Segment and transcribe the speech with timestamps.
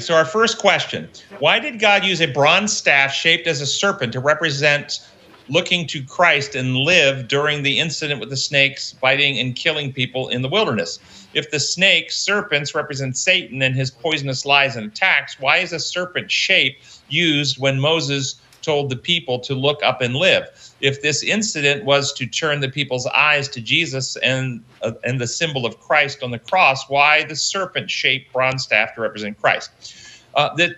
[0.00, 4.12] So, our first question Why did God use a bronze staff shaped as a serpent
[4.14, 5.00] to represent
[5.48, 10.28] looking to Christ and live during the incident with the snakes biting and killing people
[10.28, 11.28] in the wilderness?
[11.34, 15.78] If the snakes, serpents, represent Satan and his poisonous lies and attacks, why is a
[15.78, 20.48] serpent shape used when Moses told the people to look up and live?
[20.80, 25.26] If this incident was to turn the people's eyes to Jesus and uh, and the
[25.26, 29.70] symbol of Christ on the cross, why the serpent-shaped bronze staff to represent Christ?
[30.34, 30.72] Uh, that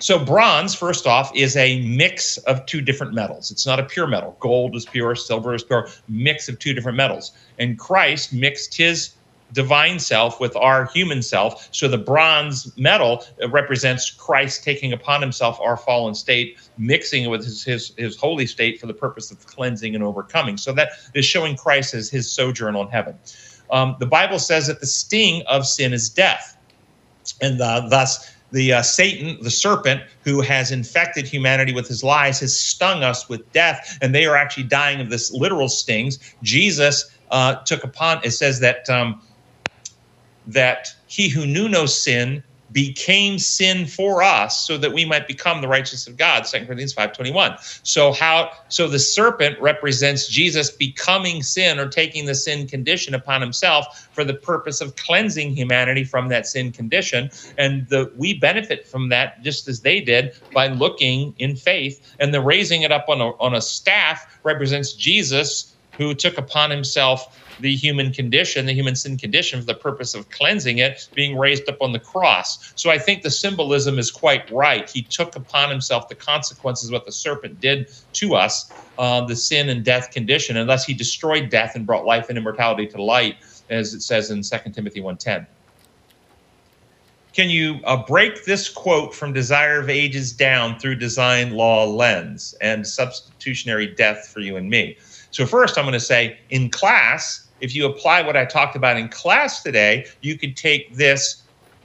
[0.00, 3.50] so bronze, first off, is a mix of two different metals.
[3.50, 4.36] It's not a pure metal.
[4.40, 7.32] Gold is pure, silver is pure, mix of two different metals.
[7.58, 9.17] And Christ mixed his
[9.52, 11.68] divine self with our human self.
[11.72, 17.44] So the bronze metal represents Christ taking upon himself our fallen state, mixing it with
[17.44, 20.56] his, his, his holy state for the purpose of cleansing and overcoming.
[20.56, 23.18] So that is showing Christ as his sojourn on heaven.
[23.70, 26.56] Um, the Bible says that the sting of sin is death.
[27.40, 32.40] And uh, thus, the uh, Satan, the serpent, who has infected humanity with his lies,
[32.40, 36.18] has stung us with death, and they are actually dying of this literal stings.
[36.42, 38.20] Jesus uh, took upon.
[38.24, 39.20] It says that um,
[40.48, 45.62] that he who knew no sin became sin for us so that we might become
[45.62, 51.42] the righteousness of God 2 Corinthians 5:21 so how so the serpent represents Jesus becoming
[51.42, 56.28] sin or taking the sin condition upon himself for the purpose of cleansing humanity from
[56.28, 57.30] that sin condition.
[57.56, 62.16] And the we benefit from that just as they did by looking in faith.
[62.18, 66.70] And the raising it up on a on a staff represents Jesus who took upon
[66.70, 67.26] himself
[67.58, 71.68] the human condition, the human sin condition, for the purpose of cleansing it, being raised
[71.68, 72.72] up on the cross.
[72.76, 74.88] So I think the symbolism is quite right.
[74.88, 79.36] He took upon himself the consequences of what the serpent did to us, uh, the
[79.36, 83.36] sin and death condition, unless he destroyed death and brought life and immortality to light,
[83.68, 85.46] as it says in 2 Timothy 1.10.
[87.34, 92.54] Can you uh, break this quote from Desire of Ages down through design law lens
[92.60, 94.96] and substitutionary death for you and me?
[95.30, 98.96] So, first, I'm going to say in class, if you apply what I talked about
[98.96, 101.42] in class today, you could take this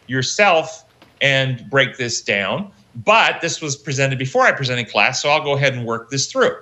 [0.07, 0.85] yourself
[1.21, 2.71] and break this down.
[2.95, 6.31] But this was presented before I presented class, so I'll go ahead and work this
[6.31, 6.55] through.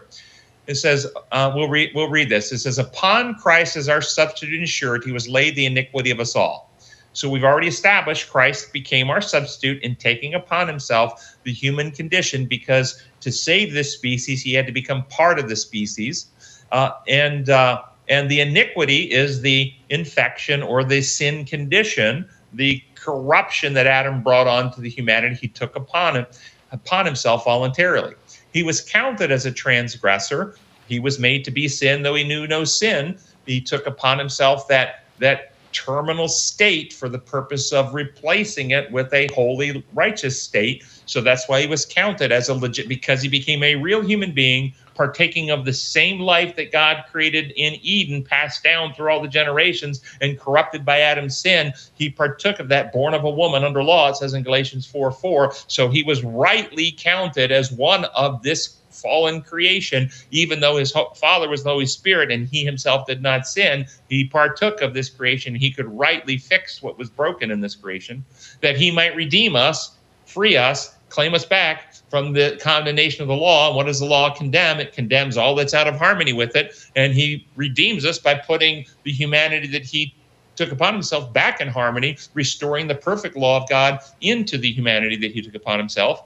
[0.67, 2.51] It says, uh, we'll read we'll read this.
[2.51, 6.35] It says, "Upon Christ as our substitute and surety was laid the iniquity of us
[6.35, 6.71] all."
[7.13, 12.45] So we've already established Christ became our substitute in taking upon himself the human condition
[12.45, 16.27] because to save this species, he had to become part of the species.
[16.71, 23.73] Uh, and uh, and the iniquity is the infection or the sin condition, the corruption
[23.73, 26.25] that Adam brought onto the humanity he took upon him,
[26.71, 28.15] upon himself voluntarily.
[28.53, 30.55] He was counted as a transgressor.
[30.87, 33.17] He was made to be sin, though he knew no sin.
[33.45, 39.13] He took upon himself that that terminal state for the purpose of replacing it with
[39.13, 40.83] a holy, righteous state.
[41.05, 44.33] So that's why he was counted as a legit because he became a real human
[44.33, 49.21] being partaking of the same life that God created in Eden, passed down through all
[49.21, 51.73] the generations and corrupted by Adam's sin.
[51.95, 55.11] He partook of that born of a woman under law, it says in Galatians 4
[55.11, 55.53] 4.
[55.67, 61.49] So he was rightly counted as one of this fallen creation, even though his father
[61.49, 65.55] was the Holy Spirit and he himself did not sin, he partook of this creation.
[65.55, 68.23] He could rightly fix what was broken in this creation,
[68.61, 73.35] that he might redeem us, free us, claim us back from the condemnation of the
[73.35, 73.67] law.
[73.67, 74.79] And what does the law condemn?
[74.79, 76.73] It condemns all that's out of harmony with it.
[76.95, 80.13] And he redeems us by putting the humanity that he
[80.55, 85.15] took upon himself back in harmony, restoring the perfect law of God into the humanity
[85.17, 86.23] that he took upon himself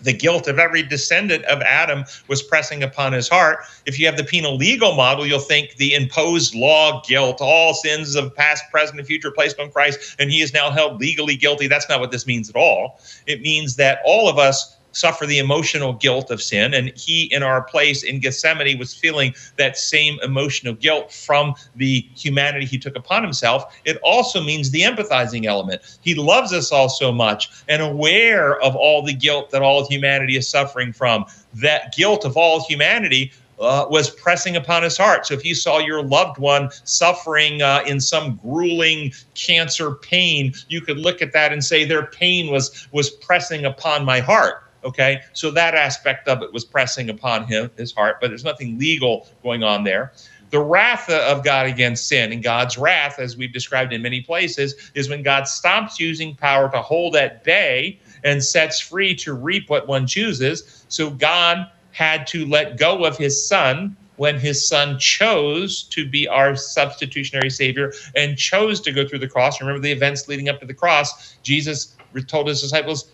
[0.00, 3.60] the guilt of every descendant of Adam was pressing upon his heart.
[3.86, 8.14] If you have the penal legal model, you'll think the imposed law guilt, all sins
[8.14, 11.68] of past, present, and future placed on Christ, and he is now held legally guilty.
[11.68, 13.00] That's not what this means at all.
[13.26, 16.74] It means that all of us suffer the emotional guilt of sin.
[16.74, 22.06] And he, in our place in Gethsemane, was feeling that same emotional guilt from the
[22.14, 23.76] humanity he took upon himself.
[23.84, 25.82] It also means the empathizing element.
[26.00, 30.36] He loves us all so much and aware of all the guilt that all humanity
[30.36, 31.24] is suffering from.
[31.54, 35.26] That guilt of all humanity uh, was pressing upon his heart.
[35.26, 40.80] So if you saw your loved one suffering uh, in some grueling cancer pain, you
[40.80, 44.64] could look at that and say their pain was was pressing upon my heart.
[44.84, 48.78] Okay, so that aspect of it was pressing upon him, his heart, but there's nothing
[48.78, 50.12] legal going on there.
[50.50, 54.92] The wrath of God against sin, and God's wrath, as we've described in many places,
[54.94, 59.70] is when God stops using power to hold at bay and sets free to reap
[59.70, 60.84] what one chooses.
[60.88, 66.28] So God had to let go of his son when his son chose to be
[66.28, 69.60] our substitutionary savior and chose to go through the cross.
[69.60, 71.36] Remember the events leading up to the cross.
[71.42, 71.96] Jesus
[72.26, 73.10] told his disciples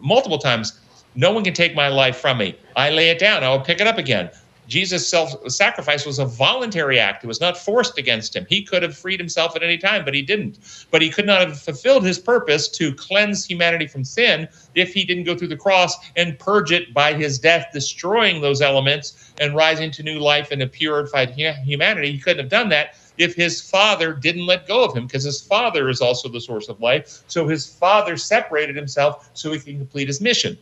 [0.00, 0.80] multiple times,
[1.14, 2.56] No one can take my life from me.
[2.76, 4.30] I lay it down, I will pick it up again.
[4.68, 7.22] Jesus' self sacrifice was a voluntary act.
[7.24, 8.46] It was not forced against him.
[8.48, 10.58] He could have freed himself at any time, but he didn't.
[10.90, 15.04] But he could not have fulfilled his purpose to cleanse humanity from sin if he
[15.04, 19.54] didn't go through the cross and purge it by his death, destroying those elements and
[19.54, 22.12] rising to new life and a purified humanity.
[22.12, 25.40] He couldn't have done that if his father didn't let go of him, because his
[25.40, 27.22] father is also the source of life.
[27.28, 30.58] So his father separated himself so he can complete his mission.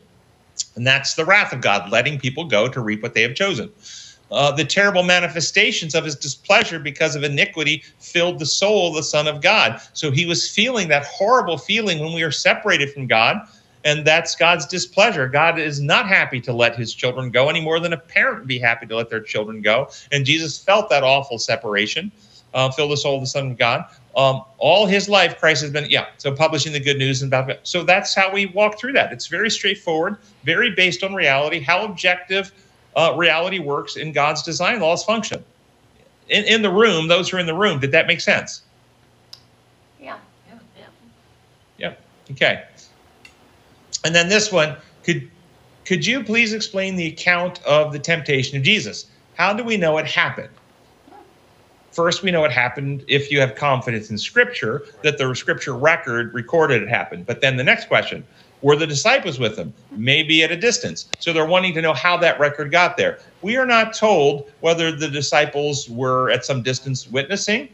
[0.76, 3.72] And that's the wrath of God, letting people go to reap what they have chosen.
[4.30, 9.02] Uh, the terrible manifestations of his displeasure because of iniquity filled the soul of the
[9.02, 9.80] Son of God.
[9.92, 13.36] So he was feeling that horrible feeling when we are separated from God,
[13.84, 15.28] and that's God's displeasure.
[15.28, 18.48] God is not happy to let his children go any more than a parent would
[18.48, 19.88] be happy to let their children go.
[20.10, 22.10] And Jesus felt that awful separation,
[22.54, 23.84] uh, filled the soul of the Son of God.
[24.16, 27.58] Um, all his life, Christ has been, yeah, so publishing the good news and about,
[27.64, 29.12] so that's how we walk through that.
[29.12, 32.52] It's very straightforward, very based on reality, how objective
[32.96, 35.44] uh, reality works in God's design laws function.
[36.28, 38.62] In, in the room, those who are in the room, did that make sense?
[40.00, 40.16] Yeah.
[40.48, 40.86] Yeah.
[41.76, 41.94] Yeah.
[42.30, 42.64] Okay.
[44.04, 45.30] And then this one, could
[45.84, 49.06] could you please explain the account of the temptation of Jesus?
[49.34, 50.48] How do we know it happened?
[51.94, 56.35] First, we know it happened if you have confidence in Scripture that the Scripture record
[56.35, 57.25] recorded it happened.
[57.25, 58.25] But then the next question
[58.62, 59.73] were the disciples with him?
[59.93, 61.08] Maybe at a distance.
[61.20, 63.20] So they're wanting to know how that record got there.
[63.43, 67.69] We are not told whether the disciples were at some distance witnessing.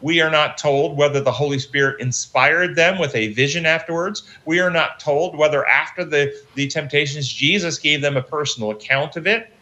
[0.00, 4.24] We are not told whether the Holy Spirit inspired them with a vision afterwards.
[4.44, 9.16] We are not told whether after the, the temptations, Jesus gave them a personal account
[9.16, 9.52] of it.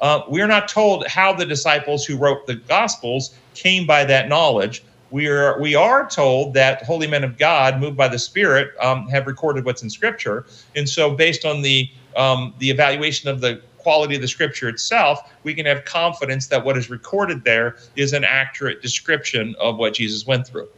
[0.00, 4.28] Uh, we are not told how the disciples who wrote the Gospels came by that
[4.28, 4.84] knowledge.
[5.10, 9.06] We are we are told that holy men of God, moved by the Spirit, um,
[9.08, 13.62] have recorded what's in Scripture, and so based on the um, the evaluation of the
[13.78, 18.12] quality of the Scripture itself, we can have confidence that what is recorded there is
[18.12, 20.68] an accurate description of what Jesus went through.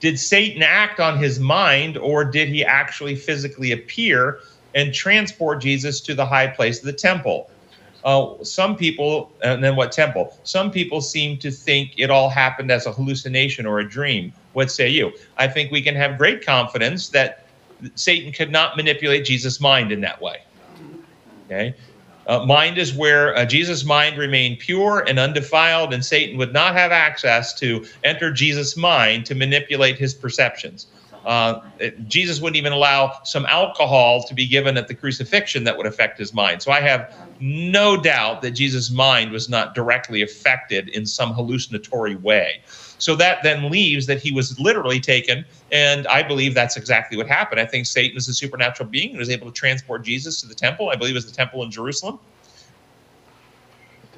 [0.00, 4.40] Did Satan act on his mind, or did he actually physically appear
[4.74, 7.50] and transport Jesus to the high place of the temple?
[8.04, 10.36] Uh, some people, and then what temple?
[10.44, 14.32] Some people seem to think it all happened as a hallucination or a dream.
[14.52, 15.12] What say you?
[15.36, 17.46] I think we can have great confidence that
[17.94, 20.42] Satan could not manipulate Jesus' mind in that way.
[21.46, 21.74] Okay.
[22.26, 26.74] Uh, mind is where uh, Jesus' mind remained pure and undefiled, and Satan would not
[26.74, 30.86] have access to enter Jesus' mind to manipulate his perceptions.
[31.26, 31.60] Uh,
[32.06, 36.18] Jesus wouldn't even allow some alcohol to be given at the crucifixion that would affect
[36.18, 36.62] his mind.
[36.62, 42.16] So I have no doubt that Jesus' mind was not directly affected in some hallucinatory
[42.16, 42.62] way.
[42.98, 47.26] So that then leaves that he was literally taken, and I believe that's exactly what
[47.26, 47.60] happened.
[47.60, 50.54] I think Satan is a supernatural being and was able to transport Jesus to the
[50.54, 50.88] temple.
[50.88, 52.20] I believe it was the temple in Jerusalem.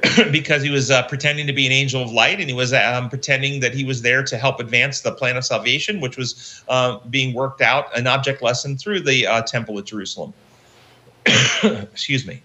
[0.31, 3.09] because he was uh, pretending to be an angel of light and he was um,
[3.09, 6.99] pretending that he was there to help advance the plan of salvation, which was uh,
[7.11, 10.33] being worked out, an object lesson through the uh, temple at Jerusalem.
[11.63, 12.43] Excuse me.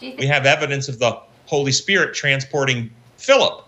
[0.00, 3.66] We have evidence of the Holy Spirit transporting Philip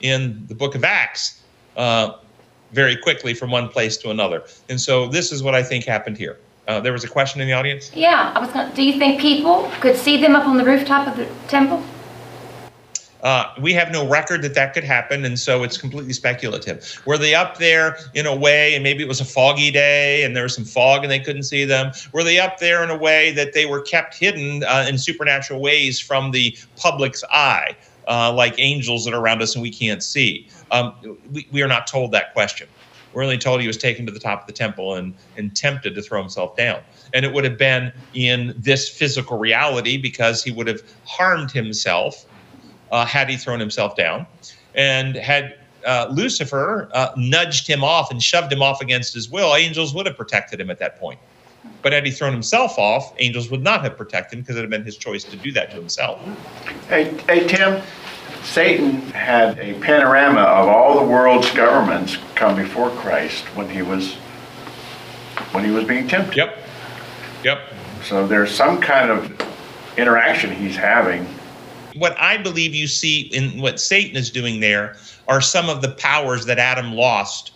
[0.00, 1.42] in the book of Acts
[1.76, 2.14] uh,
[2.72, 4.44] very quickly from one place to another.
[4.68, 6.38] And so this is what I think happened here.
[6.68, 7.92] Uh, there was a question in the audience?
[7.94, 11.06] Yeah, I was going do you think people could see them up on the rooftop
[11.06, 11.82] of the temple?
[13.26, 17.02] Uh, we have no record that that could happen, and so it's completely speculative.
[17.06, 20.36] Were they up there in a way, and maybe it was a foggy day, and
[20.36, 21.90] there was some fog, and they couldn't see them?
[22.12, 25.60] Were they up there in a way that they were kept hidden uh, in supernatural
[25.60, 30.04] ways from the public's eye, uh, like angels that are around us and we can't
[30.04, 30.46] see?
[30.70, 30.94] Um,
[31.32, 32.68] we, we are not told that question.
[33.12, 35.96] We're only told he was taken to the top of the temple and, and tempted
[35.96, 36.80] to throw himself down.
[37.12, 42.24] And it would have been in this physical reality because he would have harmed himself
[42.90, 44.26] uh, had he thrown himself down.
[44.74, 49.54] And had uh, Lucifer uh, nudged him off and shoved him off against his will,
[49.54, 51.18] angels would have protected him at that point.
[51.82, 54.70] But had he thrown himself off, angels would not have protected him because it had
[54.70, 56.20] been his choice to do that to himself.
[56.88, 57.82] Hey, hey Tim,
[58.42, 64.14] Satan had a panorama of all the world's governments come before Christ when he was
[65.52, 66.36] when he was being tempted.
[66.36, 66.58] Yep.
[67.44, 67.60] Yep.
[68.04, 69.32] So there's some kind of
[69.96, 71.26] interaction he's having
[71.98, 74.96] what I believe you see in what Satan is doing there
[75.28, 77.52] are some of the powers that Adam lost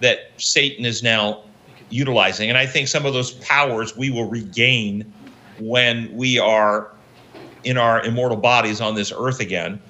[0.00, 1.42] that Satan is now
[1.90, 2.48] utilizing.
[2.48, 5.10] And I think some of those powers we will regain
[5.58, 6.90] when we are
[7.62, 9.80] in our immortal bodies on this earth again,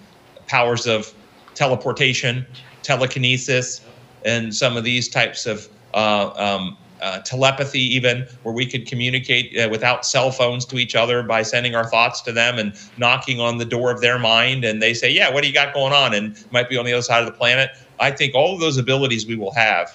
[0.46, 1.12] powers of
[1.54, 2.46] teleportation,
[2.82, 3.80] telekinesis,
[4.24, 9.56] and some of these types of uh, um, uh, telepathy, even where we could communicate
[9.58, 13.40] uh, without cell phones to each other by sending our thoughts to them and knocking
[13.40, 14.64] on the door of their mind.
[14.64, 16.14] And they say, Yeah, what do you got going on?
[16.14, 17.68] And might be on the other side of the planet.
[18.00, 19.88] I think all of those abilities we will have.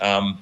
[0.00, 0.38] Um,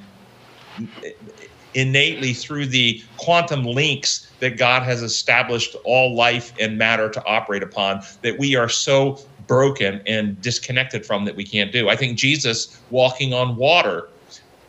[1.72, 7.62] innately through the quantum links that God has established all life and matter to operate
[7.62, 11.88] upon that we are so broken and disconnected from that we can't do.
[11.88, 14.08] I think Jesus walking on water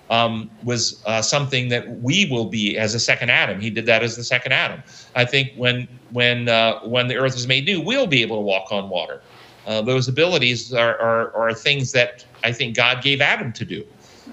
[0.10, 3.60] um, was uh, something that we will be as a second Adam.
[3.60, 4.82] He did that as the second Adam.
[5.16, 8.42] I think when when uh, when the earth is made new, we'll be able to
[8.42, 9.22] walk on water.
[9.66, 13.86] Uh, those abilities are, are are things that I think God gave Adam to do.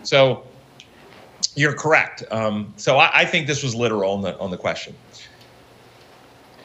[0.03, 0.45] So
[1.57, 2.23] you're correct.
[2.31, 4.95] Um, so I, I, think this was literal on the on the question.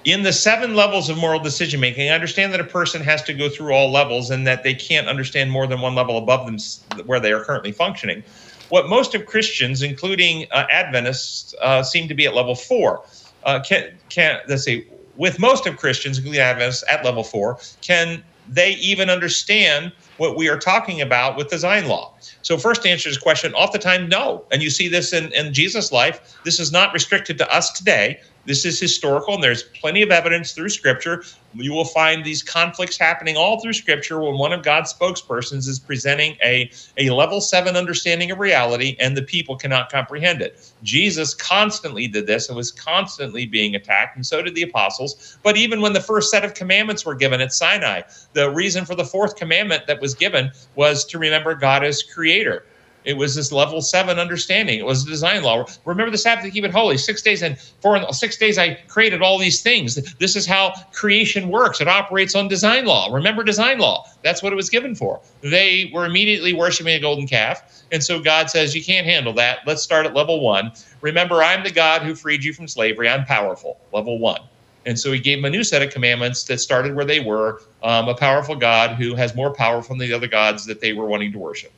[0.06, 3.34] In the seven levels of moral decision making, I understand that a person has to
[3.34, 6.58] go through all levels and that they can't understand more than one level above them
[7.06, 8.24] where they are currently functioning.
[8.70, 13.04] What most of Christians, including uh, Adventists, uh, seem to be at level four.
[13.44, 18.24] Uh, can can let's see, with most of Christians, including Adventists, at level four, can
[18.48, 22.14] they even understand what we are talking about with design law?
[22.42, 24.46] So, first to answer this question, oftentimes, no.
[24.52, 26.38] And you see this in, in Jesus' life.
[26.46, 28.20] This is not restricted to us today.
[28.46, 31.24] This is historical, and there's plenty of evidence through Scripture.
[31.54, 35.78] You will find these conflicts happening all through Scripture when one of God's spokespersons is
[35.78, 40.72] presenting a, a level seven understanding of reality, and the people cannot comprehend it.
[40.84, 45.38] Jesus constantly did this and was constantly being attacked, and so did the apostles.
[45.44, 48.02] But even when the first set of commandments were given at Sinai,
[48.34, 52.64] the reason for the fourth commandment that was given was to remember God as creator.
[53.10, 54.78] It was this level seven understanding.
[54.78, 55.66] It was a design law.
[55.84, 56.96] Remember the Sabbath to keep it holy.
[56.96, 59.96] Six days and for six days I created all these things.
[60.20, 61.82] This is how creation works.
[61.82, 63.12] It operates on design law.
[63.12, 64.06] Remember design law.
[64.24, 65.20] That's what it was given for.
[65.42, 67.84] They were immediately worshiping a golden calf.
[67.92, 69.62] And so God says, You can't handle that.
[69.66, 70.72] Let's start at level one.
[71.02, 73.10] Remember, I'm the God who freed you from slavery.
[73.10, 73.80] I'm powerful.
[73.92, 74.42] Level one.
[74.86, 77.64] And so he gave them a new set of commandments that started where they were
[77.82, 81.06] um, a powerful God who has more power from the other gods that they were
[81.06, 81.72] wanting to worship.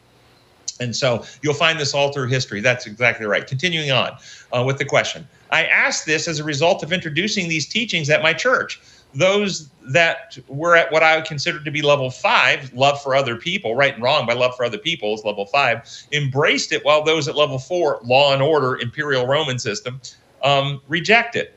[0.82, 2.60] And so you'll find this all through history.
[2.60, 3.46] That's exactly right.
[3.46, 4.18] Continuing on
[4.52, 5.28] uh, with the question.
[5.52, 8.82] I asked this as a result of introducing these teachings at my church.
[9.14, 13.36] Those that were at what I would consider to be level five, love for other
[13.36, 17.04] people, right and wrong by love for other people is level five, embraced it, while
[17.04, 20.00] those at level four, law and order, imperial Roman system,
[20.44, 21.54] um, reject it.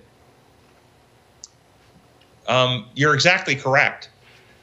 [2.49, 4.11] Um, you're exactly correct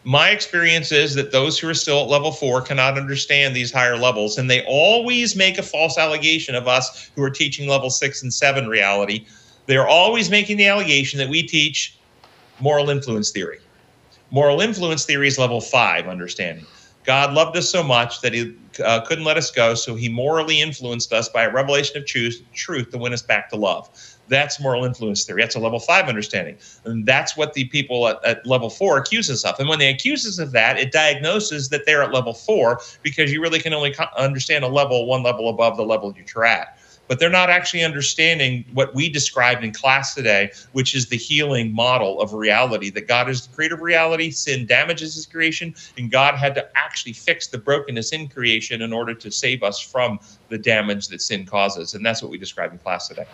[0.03, 3.97] my experience is that those who are still at level four cannot understand these higher
[3.97, 8.23] levels, and they always make a false allegation of us who are teaching level six
[8.23, 9.25] and seven reality.
[9.67, 11.97] They're always making the allegation that we teach
[12.59, 13.59] moral influence theory.
[14.31, 16.65] Moral influence theory is level five understanding.
[17.03, 20.61] God loved us so much that he uh, couldn't let us go, so he morally
[20.61, 23.89] influenced us by a revelation of truth, truth to win us back to love.
[24.31, 25.43] That's moral influence theory.
[25.43, 26.57] That's a level five understanding.
[26.85, 29.59] And that's what the people at, at level four accuse us of.
[29.59, 33.31] And when they accuse us of that, it diagnoses that they're at level four because
[33.31, 36.69] you really can only co- understand a level, one level above the level you're at
[37.07, 41.75] but they're not actually understanding what we described in class today, which is the healing
[41.75, 46.09] model of reality that God is the creator of reality, sin damages his creation, and
[46.09, 50.19] God had to actually fix the brokenness in creation in order to save us from
[50.47, 51.93] the damage that sin causes.
[51.93, 53.25] And that's what we described in class today.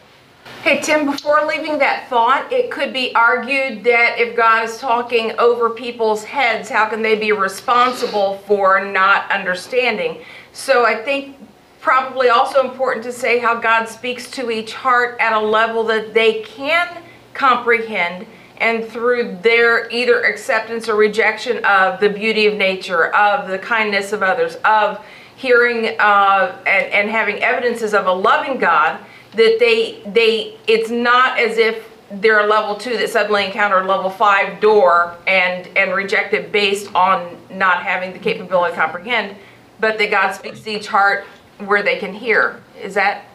[0.64, 5.32] Hey, Tim, before leaving that thought, it could be argued that if God is talking
[5.40, 10.24] over people's heads, how can they be responsible for not understanding?
[10.52, 11.38] So I think
[11.80, 16.14] probably also important to say how God speaks to each heart at a level that
[16.14, 17.02] they can
[17.34, 18.26] comprehend
[18.58, 24.12] and through their either acceptance or rejection of the beauty of nature, of the kindness
[24.12, 25.00] of others, of
[25.38, 29.00] hearing uh, and, and having evidences of a loving God
[29.34, 33.86] that they they it's not as if they're a level two that suddenly encounter a
[33.86, 39.38] level five door and and reject it based on not having the capability to comprehend,
[39.80, 41.26] but that God speaks to each heart
[41.60, 42.62] where they can hear.
[42.82, 43.26] Is that?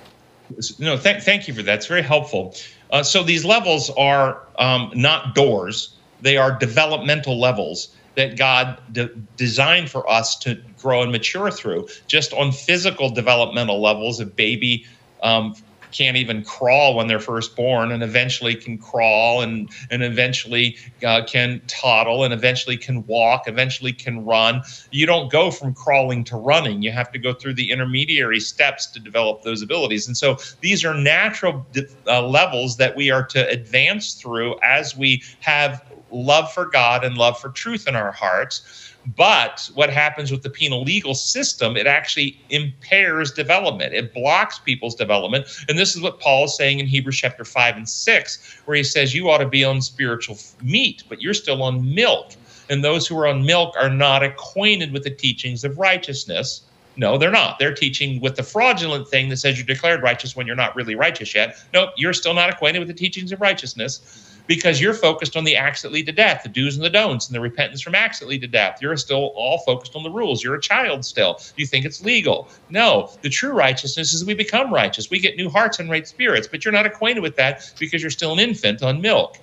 [0.78, 1.76] No, th- thank you for that.
[1.76, 2.54] It's very helpful.
[2.90, 9.10] Uh, so these levels are um, not doors; they are developmental levels that God de-
[9.36, 11.86] designed for us to grow and mature through.
[12.06, 14.84] Just on physical developmental levels, a baby
[15.22, 15.54] um,
[15.92, 20.76] can't even crawl when they're first born and eventually can crawl and, and eventually
[21.06, 24.62] uh, can toddle and eventually can walk, eventually can run.
[24.90, 26.82] You don't go from crawling to running.
[26.82, 30.06] You have to go through the intermediary steps to develop those abilities.
[30.06, 31.66] And so these are natural
[32.06, 35.80] uh, levels that we are to advance through as we have
[36.12, 38.92] love for God and love for truth in our hearts.
[39.16, 43.94] But what happens with the penal legal system, it actually impairs development.
[43.94, 45.46] It blocks people's development.
[45.68, 48.84] And this is what Paul is saying in Hebrews chapter 5 and 6, where he
[48.84, 52.32] says, You ought to be on spiritual meat, but you're still on milk.
[52.70, 56.62] And those who are on milk are not acquainted with the teachings of righteousness.
[56.96, 57.58] No, they're not.
[57.58, 60.94] They're teaching with the fraudulent thing that says you're declared righteous when you're not really
[60.94, 61.56] righteous yet.
[61.72, 65.56] Nope, you're still not acquainted with the teachings of righteousness because you're focused on the
[65.56, 68.18] acts that lead to death, the do's and the don'ts, and the repentance from acts
[68.18, 68.82] that lead to death.
[68.82, 70.44] You're still all focused on the rules.
[70.44, 71.40] You're a child still.
[71.56, 72.50] You think it's legal.
[72.68, 75.08] No, the true righteousness is we become righteous.
[75.08, 78.10] We get new hearts and right spirits, but you're not acquainted with that because you're
[78.10, 79.38] still an infant on milk.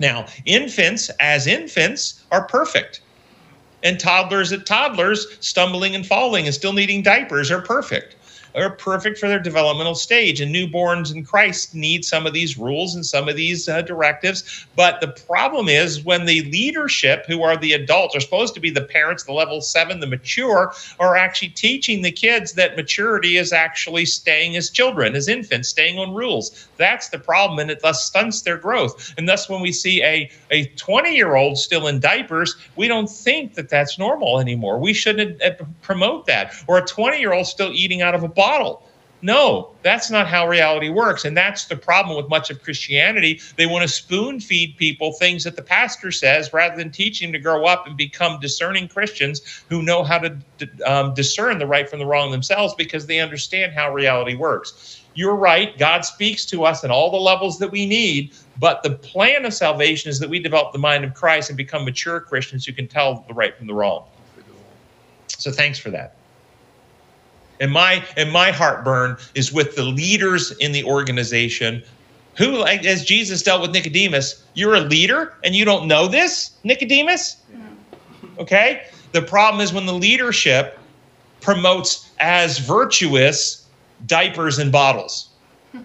[0.00, 3.02] Now, infants, as infants, are perfect.
[3.84, 8.16] And toddlers at toddlers, stumbling and falling and still needing diapers, are perfect
[8.54, 10.40] are perfect for their developmental stage.
[10.40, 14.66] And newborns in Christ need some of these rules and some of these uh, directives.
[14.76, 18.70] But the problem is when the leadership, who are the adults, are supposed to be
[18.70, 23.52] the parents, the level seven, the mature, are actually teaching the kids that maturity is
[23.52, 26.68] actually staying as children, as infants, staying on rules.
[26.76, 29.14] That's the problem, and it thus stunts their growth.
[29.16, 33.10] And thus, when we see a, a 20 year old still in diapers, we don't
[33.10, 34.78] think that that's normal anymore.
[34.78, 36.54] We shouldn't uh, promote that.
[36.66, 38.82] Or a 20 year old still eating out of a bottle.
[39.22, 41.24] No, that's not how reality works.
[41.24, 43.40] And that's the problem with much of Christianity.
[43.56, 47.32] They want to spoon feed people things that the pastor says rather than teaching them
[47.32, 50.36] to grow up and become discerning Christians who know how to
[50.84, 55.00] um, discern the right from the wrong themselves because they understand how reality works.
[55.14, 55.78] You're right.
[55.78, 58.34] God speaks to us in all the levels that we need.
[58.58, 61.86] But the plan of salvation is that we develop the mind of Christ and become
[61.86, 64.04] mature Christians who can tell the right from the wrong.
[65.28, 66.23] So thanks for that.
[67.60, 71.82] And my and my heartburn is with the leaders in the organization
[72.36, 76.50] who like as Jesus dealt with Nicodemus, you're a leader and you don't know this,
[76.64, 77.36] Nicodemus?
[78.38, 78.82] Okay?
[79.12, 80.78] The problem is when the leadership
[81.40, 83.66] promotes as virtuous
[84.06, 85.30] diapers and bottles.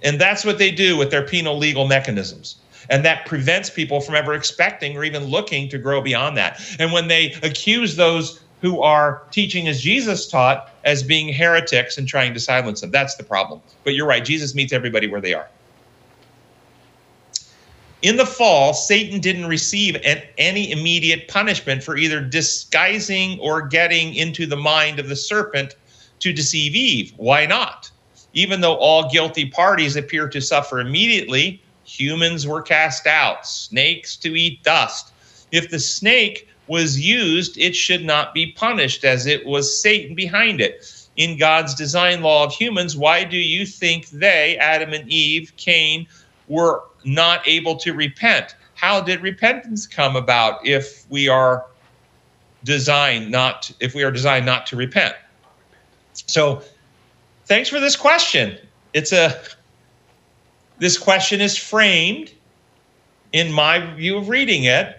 [0.00, 2.54] And that's what they do with their penal legal mechanisms.
[2.88, 6.60] And that prevents people from ever expecting or even looking to grow beyond that.
[6.78, 12.08] And when they accuse those who are teaching as Jesus taught as being heretics and
[12.08, 12.90] trying to silence them.
[12.90, 13.60] That's the problem.
[13.84, 15.48] But you're right, Jesus meets everybody where they are.
[18.02, 24.14] In the fall, Satan didn't receive an, any immediate punishment for either disguising or getting
[24.14, 25.74] into the mind of the serpent
[26.20, 27.12] to deceive Eve.
[27.16, 27.90] Why not?
[28.34, 34.36] Even though all guilty parties appear to suffer immediately, humans were cast out, snakes to
[34.36, 35.12] eat dust.
[35.50, 40.60] If the snake was used, it should not be punished, as it was Satan behind
[40.60, 40.94] it.
[41.16, 46.06] In God's design law of humans, why do you think they, Adam and Eve, Cain,
[46.46, 48.54] were not able to repent?
[48.74, 51.66] How did repentance come about if we are
[52.64, 55.16] designed not if we are designed not to repent?
[56.12, 56.62] So,
[57.46, 58.56] thanks for this question.
[58.92, 59.40] It's a
[60.78, 62.32] this question is framed
[63.32, 64.97] in my view of reading it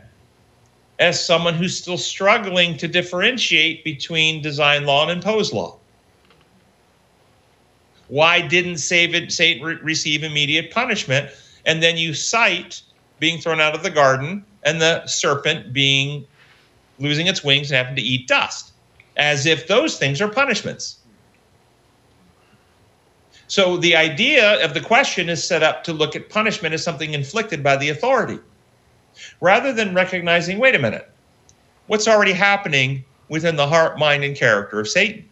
[1.00, 5.78] as someone who's still struggling to differentiate between design law and imposed law.
[8.10, 9.30] Why didn't Satan
[9.82, 11.30] receive immediate punishment?
[11.66, 12.82] And then you cite
[13.20, 16.26] being thrown out of the garden and the serpent being
[16.98, 18.74] losing its wings and having to eat dust,
[19.16, 20.98] as if those things are punishments.
[23.48, 27.14] So the idea of the question is set up to look at punishment as something
[27.14, 28.40] inflicted by the authority
[29.42, 31.10] rather than recognizing, wait a minute,
[31.88, 35.26] what's already happening within the heart, mind, and character of Satan.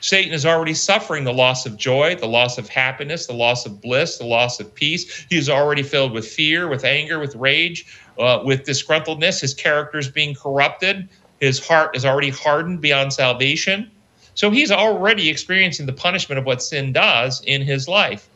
[0.00, 3.82] Satan is already suffering the loss of joy, the loss of happiness, the loss of
[3.82, 5.26] bliss, the loss of peace.
[5.28, 7.86] He is already filled with fear, with anger, with rage,
[8.18, 9.40] uh, with disgruntledness.
[9.40, 11.08] His character is being corrupted.
[11.40, 13.90] His heart is already hardened beyond salvation.
[14.34, 18.29] So he's already experiencing the punishment of what sin does in his life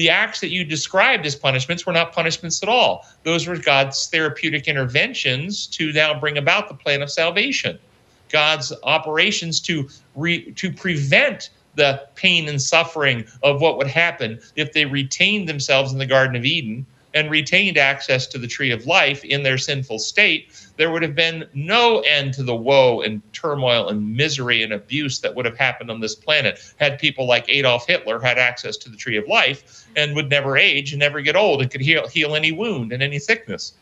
[0.00, 3.06] the acts that you described as punishments were not punishments at all.
[3.22, 7.78] Those were God's therapeutic interventions to now bring about the plan of salvation.
[8.30, 14.72] God's operations to re, to prevent the pain and suffering of what would happen if
[14.72, 18.86] they retained themselves in the Garden of Eden and retained access to the tree of
[18.86, 23.20] life in their sinful state, there would have been no end to the woe and
[23.32, 27.44] turmoil and misery and abuse that would have happened on this planet had people like
[27.48, 31.20] Adolf Hitler had access to the tree of life and would never age and never
[31.20, 33.74] get old and could heal, heal any wound and any sickness.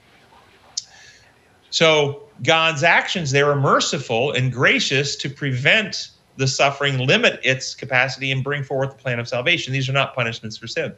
[1.70, 8.30] So God's actions there are merciful and gracious to prevent the suffering, limit its capacity,
[8.32, 9.72] and bring forward the plan of salvation.
[9.72, 10.94] These are not punishments for sin.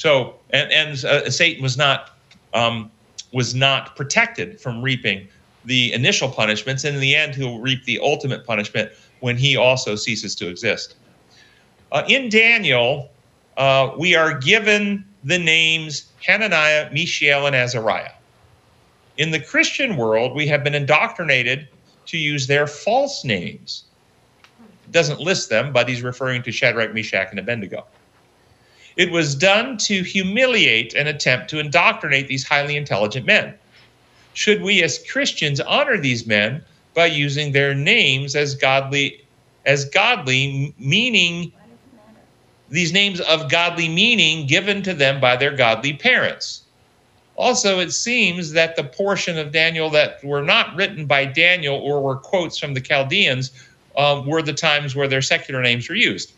[0.00, 2.12] So, and, and uh, Satan was not
[2.54, 2.90] um,
[3.34, 5.28] was not protected from reaping
[5.66, 9.96] the initial punishments, and in the end, he'll reap the ultimate punishment when he also
[9.96, 10.94] ceases to exist.
[11.92, 13.10] Uh, in Daniel,
[13.58, 18.14] uh, we are given the names Hananiah, Mishael, and Azariah.
[19.18, 21.68] In the Christian world, we have been indoctrinated
[22.06, 23.84] to use their false names.
[24.86, 27.84] It doesn't list them, but he's referring to Shadrach, Meshach, and Abednego.
[28.96, 33.54] It was done to humiliate and attempt to indoctrinate these highly intelligent men.
[34.34, 36.62] Should we as Christians honor these men
[36.94, 39.24] by using their names as godly
[39.66, 41.52] as godly meaning
[42.70, 46.62] these names of godly meaning given to them by their godly parents.
[47.36, 52.00] Also, it seems that the portion of Daniel that were not written by Daniel or
[52.00, 53.50] were quotes from the Chaldeans
[53.96, 56.32] um, were the times where their secular names were used.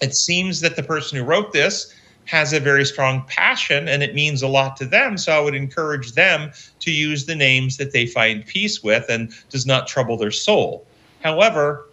[0.00, 1.94] It seems that the person who wrote this
[2.26, 5.16] has a very strong passion and it means a lot to them.
[5.16, 9.32] So I would encourage them to use the names that they find peace with and
[9.48, 10.86] does not trouble their soul.
[11.22, 11.86] However,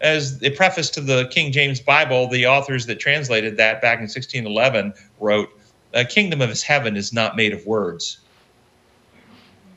[0.00, 4.08] as a preface to the King James Bible, the authors that translated that back in
[4.08, 5.48] 1611 wrote,
[5.94, 8.18] "A kingdom of his heaven is not made of words.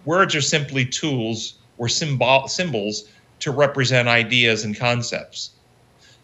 [0.05, 3.05] Words are simply tools or symbol, symbols
[3.39, 5.51] to represent ideas and concepts.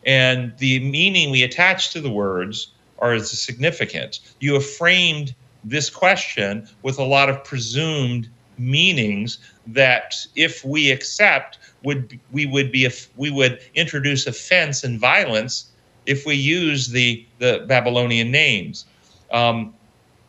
[0.08, 4.22] And the meaning we attach to the words are as significant.
[4.40, 11.60] You have framed this question with a lot of presumed meanings that if we accept
[11.84, 15.70] would we would be if we would introduce offense and violence
[16.08, 18.86] if we use the the Babylonian names,
[19.32, 19.76] um,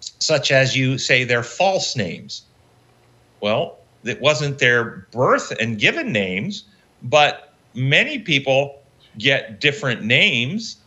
[0.01, 2.43] such as you say they're false names.
[3.41, 6.65] Well, it wasn't their birth and given names,
[7.03, 8.83] but many people
[9.19, 10.79] get different names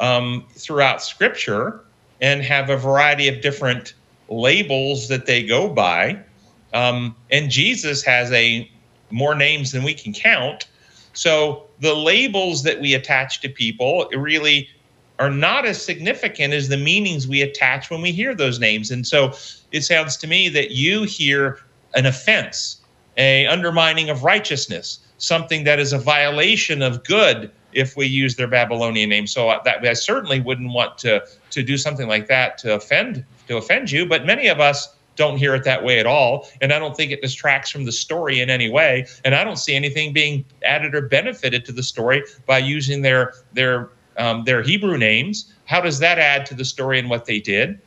[0.00, 1.80] um, throughout Scripture
[2.20, 3.94] and have a variety of different
[4.28, 6.20] labels that they go by.
[6.74, 8.70] Um, and Jesus has a
[9.10, 10.66] more names than we can count.
[11.14, 14.68] So the labels that we attach to people really
[15.18, 18.90] are not as significant as the meanings we attach when we hear those names.
[18.90, 19.32] And so
[19.72, 21.58] it sounds to me that you hear
[21.94, 22.80] an offense,
[23.16, 28.46] a undermining of righteousness, something that is a violation of good if we use their
[28.48, 29.26] Babylonian name.
[29.26, 33.56] So that I certainly wouldn't want to to do something like that to offend to
[33.56, 34.06] offend you.
[34.06, 36.48] But many of us don't hear it that way at all.
[36.60, 39.06] And I don't think it distracts from the story in any way.
[39.24, 43.34] And I don't see anything being added or benefited to the story by using their
[43.52, 45.52] their um, their Hebrew names.
[45.66, 47.78] How does that add to the story and what they did?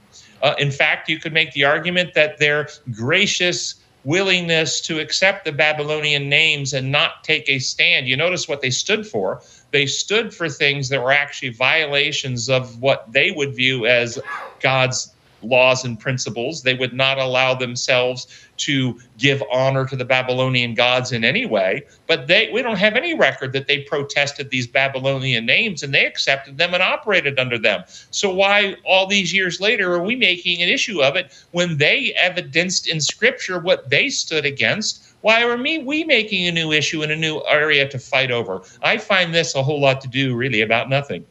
[0.41, 5.51] Uh, in fact, you could make the argument that their gracious willingness to accept the
[5.51, 8.07] Babylonian names and not take a stand.
[8.07, 9.41] You notice what they stood for.
[9.71, 14.19] They stood for things that were actually violations of what they would view as
[14.59, 16.61] God's laws and principles.
[16.61, 21.83] They would not allow themselves to give honor to the Babylonian gods in any way.
[22.07, 26.05] But they we don't have any record that they protested these Babylonian names and they
[26.05, 27.83] accepted them and operated under them.
[28.11, 32.13] So why all these years later are we making an issue of it when they
[32.17, 35.10] evidenced in scripture what they stood against?
[35.21, 38.61] Why are me we making a new issue in a new area to fight over?
[38.81, 41.25] I find this a whole lot to do really about nothing.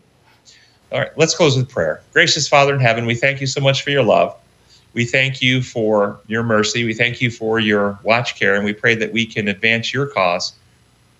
[0.93, 2.03] All right, let's close with prayer.
[2.13, 4.37] Gracious Father in heaven, we thank you so much for your love.
[4.93, 6.85] We thank you for your mercy.
[6.85, 10.07] We thank you for your watch care, and we pray that we can advance your
[10.07, 10.53] cause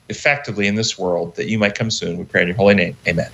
[0.09, 2.19] effectively in this world, that you might come soon.
[2.19, 2.97] We pray in your holy name.
[3.07, 3.31] Amen.